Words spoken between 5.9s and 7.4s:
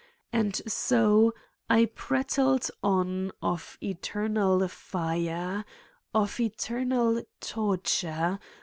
Of eternal